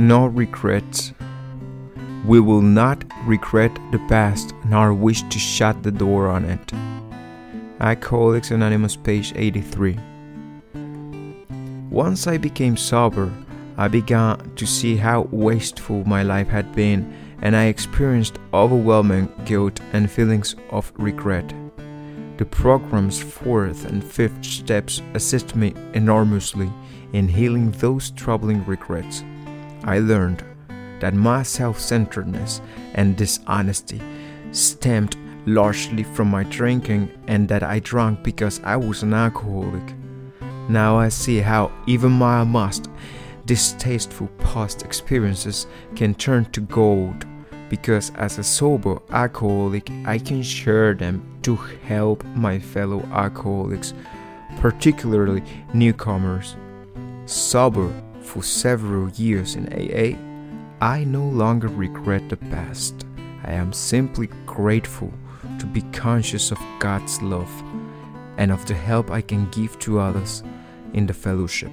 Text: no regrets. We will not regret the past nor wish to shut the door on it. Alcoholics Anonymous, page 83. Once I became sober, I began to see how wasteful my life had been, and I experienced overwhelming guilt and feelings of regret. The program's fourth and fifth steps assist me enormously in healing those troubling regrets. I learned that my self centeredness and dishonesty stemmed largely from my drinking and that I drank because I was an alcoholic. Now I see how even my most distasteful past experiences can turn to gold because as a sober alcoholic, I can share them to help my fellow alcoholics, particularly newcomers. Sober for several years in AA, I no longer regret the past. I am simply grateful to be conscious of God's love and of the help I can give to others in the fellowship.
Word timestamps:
no 0.00 0.26
regrets. 0.26 1.12
We 2.26 2.40
will 2.40 2.62
not 2.62 3.04
regret 3.26 3.78
the 3.92 3.98
past 4.08 4.54
nor 4.66 4.94
wish 4.94 5.22
to 5.24 5.38
shut 5.38 5.82
the 5.82 5.90
door 5.90 6.28
on 6.28 6.44
it. 6.46 6.72
Alcoholics 7.80 8.50
Anonymous, 8.50 8.96
page 8.96 9.32
83. 9.36 9.98
Once 11.90 12.26
I 12.26 12.38
became 12.38 12.76
sober, 12.76 13.30
I 13.76 13.88
began 13.88 14.54
to 14.56 14.66
see 14.66 14.96
how 14.96 15.28
wasteful 15.30 16.04
my 16.04 16.22
life 16.22 16.48
had 16.48 16.74
been, 16.74 17.12
and 17.42 17.54
I 17.54 17.64
experienced 17.64 18.38
overwhelming 18.54 19.30
guilt 19.44 19.80
and 19.92 20.10
feelings 20.10 20.54
of 20.70 20.92
regret. 20.96 21.52
The 22.38 22.46
program's 22.46 23.20
fourth 23.20 23.84
and 23.84 24.02
fifth 24.02 24.44
steps 24.44 25.02
assist 25.14 25.56
me 25.56 25.74
enormously 25.92 26.70
in 27.12 27.28
healing 27.28 27.70
those 27.72 28.10
troubling 28.12 28.64
regrets. 28.64 29.22
I 29.84 29.98
learned 29.98 30.44
that 31.00 31.14
my 31.14 31.42
self 31.42 31.80
centeredness 31.80 32.60
and 32.94 33.16
dishonesty 33.16 34.00
stemmed 34.52 35.16
largely 35.46 36.02
from 36.02 36.28
my 36.28 36.44
drinking 36.44 37.10
and 37.26 37.48
that 37.48 37.62
I 37.62 37.78
drank 37.80 38.22
because 38.22 38.60
I 38.62 38.76
was 38.76 39.02
an 39.02 39.14
alcoholic. 39.14 39.94
Now 40.68 40.98
I 40.98 41.08
see 41.08 41.38
how 41.38 41.72
even 41.86 42.12
my 42.12 42.44
most 42.44 42.88
distasteful 43.46 44.28
past 44.38 44.82
experiences 44.82 45.66
can 45.96 46.14
turn 46.14 46.44
to 46.52 46.60
gold 46.60 47.26
because 47.68 48.10
as 48.16 48.38
a 48.38 48.44
sober 48.44 49.00
alcoholic, 49.10 49.90
I 50.04 50.18
can 50.18 50.42
share 50.42 50.92
them 50.92 51.38
to 51.42 51.56
help 51.56 52.24
my 52.34 52.58
fellow 52.58 53.00
alcoholics, 53.12 53.94
particularly 54.58 55.42
newcomers. 55.72 56.56
Sober 57.26 57.92
for 58.30 58.44
several 58.44 59.10
years 59.10 59.56
in 59.56 59.66
AA, 59.72 60.16
I 60.80 61.02
no 61.02 61.24
longer 61.24 61.66
regret 61.66 62.28
the 62.28 62.36
past. 62.36 63.04
I 63.42 63.54
am 63.54 63.72
simply 63.72 64.28
grateful 64.46 65.12
to 65.58 65.66
be 65.66 65.82
conscious 65.90 66.52
of 66.52 66.58
God's 66.78 67.20
love 67.22 67.50
and 68.36 68.52
of 68.52 68.64
the 68.66 68.74
help 68.74 69.10
I 69.10 69.20
can 69.20 69.50
give 69.50 69.76
to 69.80 69.98
others 69.98 70.44
in 70.94 71.06
the 71.06 71.12
fellowship. 71.12 71.72